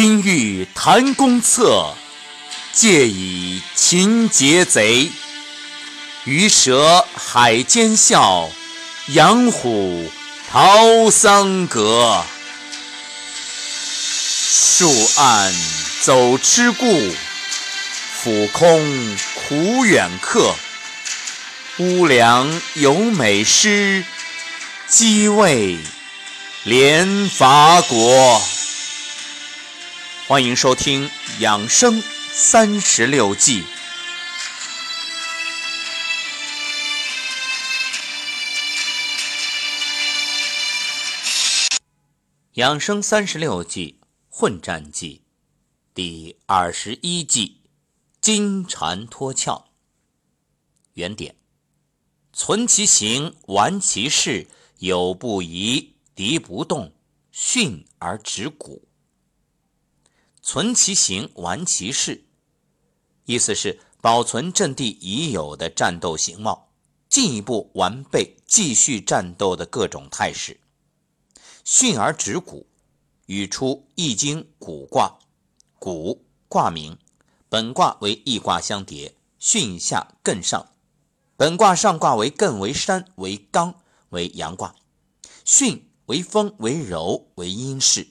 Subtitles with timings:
[0.00, 1.92] 今欲谈公策，
[2.72, 5.10] 借以擒劫贼。
[6.22, 8.48] 鱼蛇海间笑，
[9.08, 10.08] 羊虎
[10.52, 12.24] 逃桑阁。
[14.46, 15.52] 树暗
[16.02, 17.12] 走痴故，
[18.22, 20.54] 俯空苦远客。
[21.78, 24.04] 屋梁有美诗，
[24.86, 25.76] 鸡卫
[26.62, 28.40] 连伐国。
[30.28, 31.08] 欢迎收听
[31.40, 33.62] 《养生三十六计》。
[42.52, 43.98] 养生三十六计。
[44.28, 45.22] 混战计
[45.94, 47.62] 第二十一计：
[48.20, 49.64] 金蝉脱壳。
[50.92, 51.36] 原点：
[52.34, 54.46] 存其形，顽其势，
[54.80, 56.92] 有不疑，敌不动，
[57.32, 58.87] 训而止鼓。
[60.50, 62.24] 存其形，顽其势，
[63.26, 66.70] 意思是保存阵地已有的战斗形貌，
[67.06, 70.58] 进一步完备继续战斗的各种态势。
[71.64, 72.66] 训而止鼓。
[73.26, 75.18] 语出《易经》卜卦，
[75.78, 76.96] 卜卦名，
[77.50, 80.72] 本卦为易卦相叠，巽下艮上。
[81.36, 83.74] 本卦上卦为艮为山为刚
[84.08, 84.74] 为阳卦，
[85.44, 88.08] 巽为风为柔为阴势，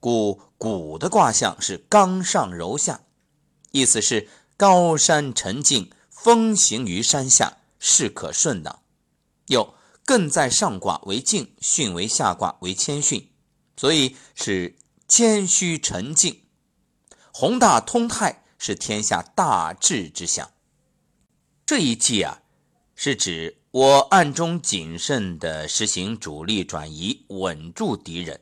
[0.00, 3.02] 故卜的卦象是刚上柔下，
[3.70, 8.82] 意思是高山沉静，风行于山下，势可顺当。
[9.46, 13.30] 又艮在上卦为静，巽为下卦为谦逊。
[13.76, 16.42] 所以是谦虚沉静，
[17.32, 20.50] 宏大通泰是天下大治之象。
[21.64, 22.42] 这一计啊，
[22.96, 28.40] 是指我暗中谨慎地实行主力转移，稳住敌人，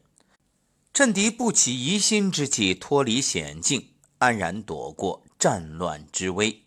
[0.97, 6.63] 趁敌不起疑心之际，脱离险境，安然躲过战乱之危。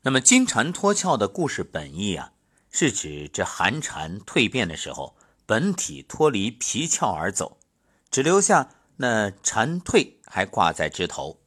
[0.00, 2.32] 那么金蝉脱壳的故事本意啊，
[2.70, 5.14] 是指这寒蝉蜕变的时候。
[5.44, 7.58] 本体脱离皮壳而走，
[8.10, 11.42] 只留下那蝉蜕还挂在枝头。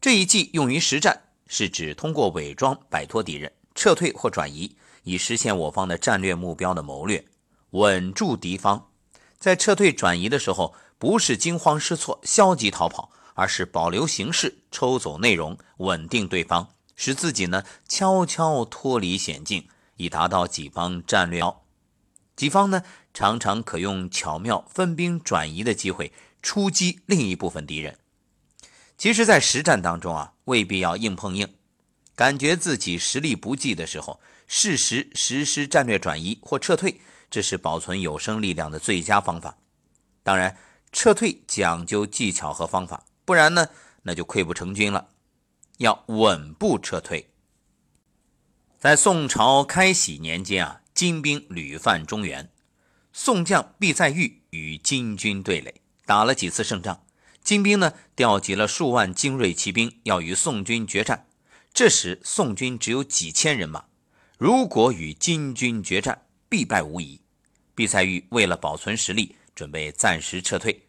[0.00, 7.26] 这一计用于实战，是指通过伪装摆脱敌人，撤退或转移，以实现我方的战略目标的谋略，
[7.72, 8.89] 稳住敌方。
[9.40, 21.42] 在撤退转移的时候，不是惊慌失措、消极逃跑，而是保留形式，抽走内容，稳定对方，使自己呢悄悄脱离险境，以达到己方战略
[22.36, 22.82] 己方呢？
[23.12, 26.12] 常常可用巧妙分兵转移的机会
[26.42, 27.98] 出击另一部分敌人。
[28.96, 31.48] 其实，在实战当中啊，未必要硬碰硬。
[32.14, 37.00] 感觉自己实力不济的时候，适时实施战略转移或撤退，
[37.30, 39.56] 这是保存有生力量的最佳方法。
[40.22, 40.56] 当然，
[40.92, 43.68] 撤退讲究技巧和方法，不然呢，
[44.02, 45.10] 那就溃不成军了。
[45.78, 47.30] 要稳步撤退。
[48.78, 52.50] 在宋朝开禧年间啊，金兵屡犯中原。
[53.12, 57.04] 宋将毕在玉与金军对垒，打了几次胜仗。
[57.42, 61.26] 金兵呢调集了数万精锐骑兵，要与宋军决战。
[61.72, 63.86] 这时宋军只有几千人马，
[64.38, 67.18] 如果与金军决战，必败无疑。
[67.74, 70.86] 毕赛玉为了保存实力，准备暂时撤退。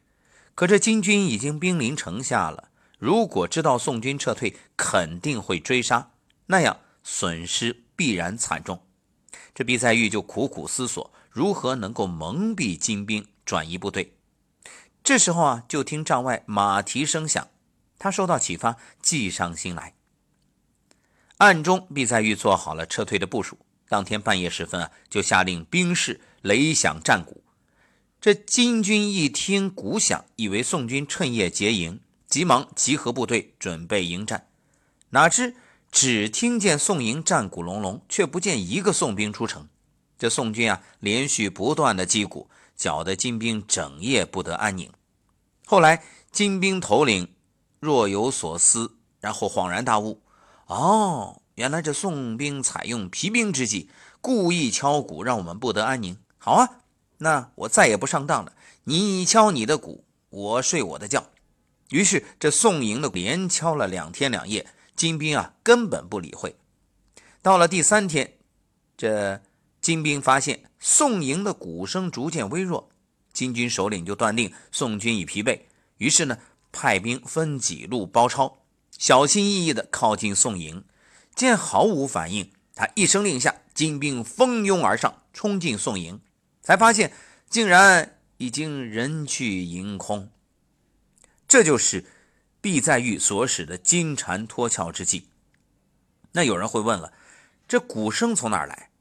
[0.53, 6.11] 可这金军已经兵临城下了，如果知道宋军撤退，肯定会追杀，
[6.47, 8.83] 那样损失必然惨重。
[9.55, 11.13] 这毕赛玉就苦苦思索。
[11.29, 14.17] 如何能够蒙蔽金兵转移部队？
[15.01, 17.47] 这时候啊，就听帐外马蹄声响，
[17.97, 19.93] 他受到启发，计上心来。
[21.37, 23.57] 暗中，毕赛玉做好了撤退的部署。
[23.91, 27.43] 当天半夜时分啊，就下令兵士擂响战鼓。
[28.21, 34.47] 这金军一听鼓响，以为宋军趁夜劫营，急忙集合部队准备迎战。
[35.09, 35.57] 哪知
[35.91, 39.67] 只听见宋营战鼓隆隆，却不见一个宋兵出城。
[40.17, 44.89] 这宋军啊，连续不断的击鼓，搅得金兵整夜不得安宁。
[45.65, 46.01] 后来
[46.31, 47.27] 金兵头领
[47.81, 50.21] 若有所思，然后恍然大悟：
[50.67, 53.87] 哦，原来这宋兵采用疲兵之计，
[54.19, 56.17] 故意敲鼓，让我们不得安宁。
[56.39, 56.81] 好啊，
[57.19, 58.51] 那我再也不上当了。
[58.85, 61.27] 你敲你的鼓，我睡我的觉。
[61.91, 64.65] 于是这宋营的连敲了两天两夜，
[64.95, 66.55] 金兵啊根本不理会。
[67.43, 68.33] 到了第三天，
[68.97, 69.39] 这。
[69.79, 72.89] 金兵发现宋营的鼓声逐渐微弱，
[73.33, 75.59] 金军首领就断定宋军已疲惫，
[75.97, 76.37] 于是呢
[76.71, 78.59] 派兵分几路包抄，
[78.95, 80.83] 小心翼翼地靠近宋营。
[81.41, 86.21] 见毫无反应，他一声令下，金兵蜂拥而上，冲进宋营，
[86.61, 87.11] 才发现
[87.49, 90.29] 竟然已经人去营空。
[91.47, 92.05] 这就是
[92.61, 95.29] 毕在玉所使的金蝉脱壳之计。
[96.33, 97.11] 那有人会问了，
[97.67, 98.91] 这鼓声从哪来？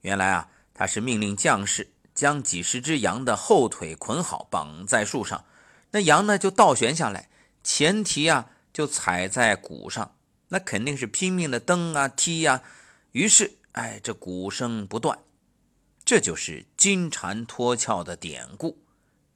[0.00, 5.44] 原来啊，他是命令将士将几十只羊的后腿捆好，绑在树上，
[5.90, 7.28] 那羊呢就倒悬下来，
[7.62, 10.14] 前蹄啊就踩在鼓上，
[10.50, 12.62] 那肯定是拼命的蹬啊踢呀，
[13.12, 15.18] 于是哎，这鼓声不断，
[16.04, 18.78] 这就是金蝉脱壳的典故，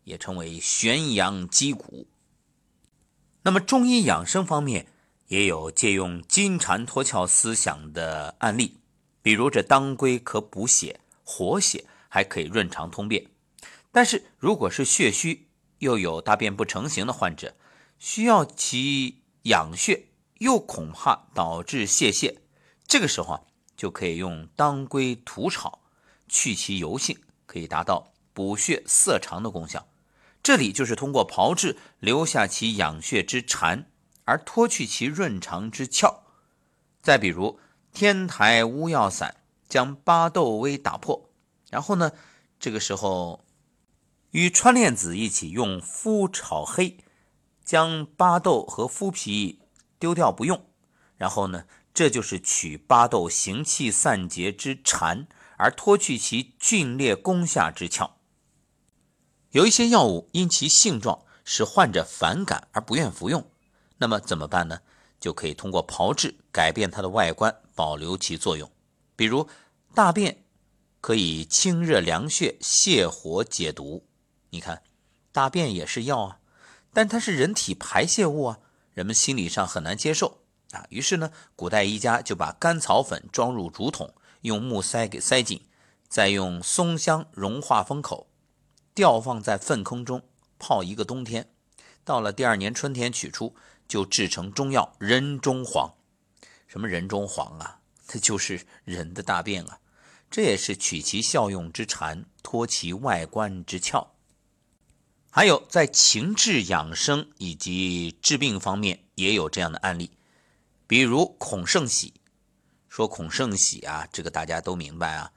[0.05, 2.07] 也称为悬羊击鼓。
[3.43, 4.87] 那么中医养生方面
[5.29, 8.79] 也有借用金蝉脱壳思想的案例，
[9.23, 13.27] 比如这当归可补血、活血，还可以润肠通便。
[13.93, 15.47] 但是如果是血虚
[15.79, 17.55] 又有大便不成形的患者，
[18.01, 20.07] 需要其养血，
[20.39, 22.39] 又恐怕导致泄泻，
[22.87, 23.41] 这个时候啊，
[23.77, 25.81] 就可以用当归土炒，
[26.29, 29.87] 去其油性，可以达到补血涩肠的功效。
[30.43, 33.91] 这里就是通过炮制留下其养血之蝉，
[34.25, 36.19] 而脱去其润肠之窍。
[37.01, 37.59] 再比如
[37.93, 39.37] 天台乌药散，
[39.69, 41.31] 将巴豆微打破，
[41.71, 42.13] 然后呢，
[42.59, 43.45] 这个时候
[44.33, 46.99] 与川链子一起用麸炒黑，
[47.65, 49.61] 将巴豆和麸皮
[49.99, 50.65] 丢掉不用，
[51.17, 55.27] 然后呢，这就是取巴豆行气散结之蝉，
[55.57, 58.11] 而脱去其峻烈攻下之窍。
[59.51, 63.49] 有一些药物因其性状使患者反感而不愿服用，
[63.99, 64.81] 那么怎么办呢？
[65.21, 68.71] 就可以通过炮制改变它的外观，保留其作用。
[69.17, 69.49] 比如
[69.95, 70.45] 大便
[71.01, 74.05] 可以清热凉血、泻火解毒。
[74.51, 74.83] 你看，
[75.33, 76.39] 大便也是药啊，
[76.93, 78.59] 但它是人体排泄物啊，
[78.95, 80.87] 人们心理上很难接受啊。
[80.89, 85.61] 于是呢，古代医家就把甘草粉装入竹筒，用木塞给塞紧，
[86.09, 88.29] 再用松香融化封口。
[88.95, 90.23] 吊放在粪坑中
[90.59, 91.51] 泡一个冬天，
[92.05, 93.55] 到了第二年春天取出，
[93.87, 95.93] 就制成中药人中黄。
[96.67, 97.81] 什么人中黄啊？
[98.07, 99.81] 这就是人的大便啊！
[100.31, 104.07] 这也是取其效用之禅，脱其外观之窍。
[105.37, 110.13] 还有在情志养生以及治病方面也有这样的案例，
[110.87, 112.15] 比如孔圣喜。
[112.89, 115.33] 说孔圣喜啊，这个大家都明白啊，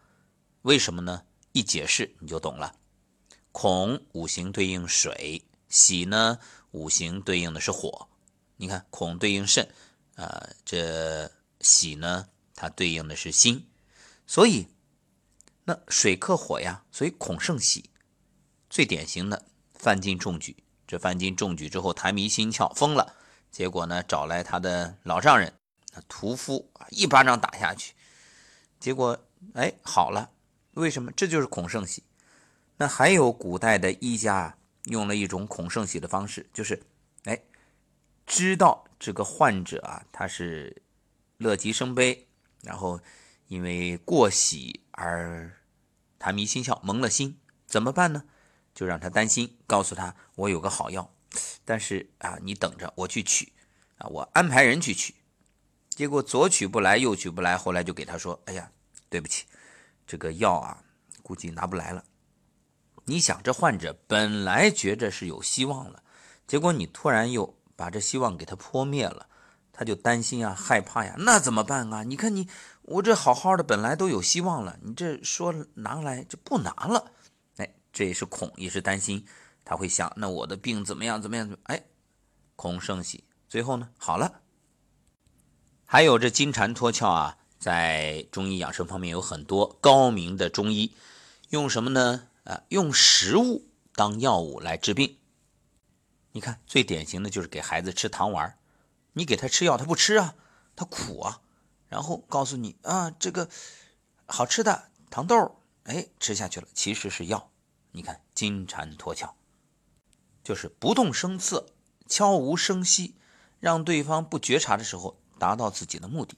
[0.61, 1.23] 为什么呢？
[1.51, 2.75] 一解释你就懂了。
[3.51, 6.37] 孔五行对应水，喜呢
[6.69, 8.07] 五行对应的是火。
[8.57, 9.67] 你看孔对应肾，
[10.13, 13.65] 啊，这喜呢它对应的是心，
[14.27, 14.67] 所以
[15.63, 17.89] 那水克火呀，所以孔圣喜。
[18.69, 19.43] 最典型的
[19.77, 23.15] 范进中举，这范进中举之后痰迷心窍疯了，
[23.51, 25.53] 结果呢找来他的老丈人
[26.07, 27.93] 屠夫一巴掌打下去，
[28.79, 29.17] 结果
[29.53, 30.31] 哎好了，
[30.73, 31.11] 为什么？
[31.11, 32.03] 这就是孔圣喜。
[32.77, 36.83] 那还有古代的医家用了一种孔圣喜的方式，就是，
[37.23, 37.41] 哎，
[38.25, 40.83] 知道这个患者啊，他是
[41.37, 42.27] 乐极生悲，
[42.61, 42.99] 然后
[43.47, 45.51] 因为过喜而
[46.19, 48.25] 痰迷心窍，蒙了心，怎么办呢？
[48.77, 51.11] 就让他担心，告诉他我有个好药，
[51.65, 53.51] 但是啊，你等着我去取
[53.97, 55.15] 啊，我安排人去取。
[55.89, 58.69] 结果左取不来，右取不来，后来就给他说，哎呀，
[59.09, 59.47] 对不起，
[60.05, 60.83] 这个药啊，
[61.23, 62.03] 估计拿不来了。
[63.05, 66.03] 你想，这患者本来觉着是有希望了，
[66.45, 69.25] 结果你突然又把这希望给他泼灭了，
[69.73, 72.03] 他就担心啊，害怕呀，那怎么办啊？
[72.03, 72.47] 你看你，
[72.83, 77.13] 我这好好的，本来都有希望了，你这说拿来就不拿了，
[77.97, 79.25] 这也是恐，也是担心，
[79.65, 81.19] 他会想，那我的病怎么样？
[81.19, 81.57] 怎么样？
[81.63, 81.83] 哎，
[82.55, 84.41] 恐生喜，最后呢，好了。
[85.83, 90.95] 还有这金蝉脱壳啊，在中医养生方面有很多高明的中医，
[91.49, 92.27] 用什么呢？
[92.43, 95.17] 啊，用食物当药物来治病。
[96.33, 98.59] 你看，最典型的就是给孩子吃糖丸
[99.13, 100.35] 你给他吃药，他不吃啊，
[100.75, 101.41] 他苦啊。
[101.89, 103.49] 然后告诉你啊，这个
[104.27, 107.49] 好吃的糖豆，哎，吃下去了，其实是药。
[107.97, 109.33] 你看，金蝉脱壳，
[110.43, 111.65] 就是不动声色，
[112.07, 113.15] 悄无声息，
[113.59, 116.37] 让对方不觉察的时候，达到自己的目的。